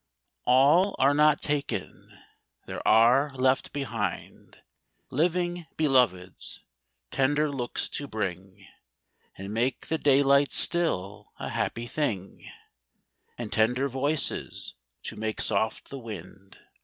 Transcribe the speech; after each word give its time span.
A 0.47 0.49
LL 0.49 0.95
are 0.97 1.13
not 1.13 1.43
taken! 1.43 2.19
there 2.65 2.81
are 2.87 3.29
left 3.35 3.71
behind 3.71 4.57
Living 5.11 5.67
Beloveds, 5.77 6.63
tender 7.11 7.51
looks 7.51 7.87
to 7.89 8.07
bring, 8.07 8.65
And 9.37 9.53
make 9.53 9.89
the 9.89 9.99
daylight 9.99 10.53
still 10.53 11.31
a 11.37 11.49
happy 11.49 11.85
thing, 11.85 12.51
And 13.37 13.53
tender 13.53 13.87
voices, 13.87 14.73
to 15.03 15.17
make 15.17 15.39
soft 15.39 15.89
the 15.91 15.99
wind. 15.99 16.57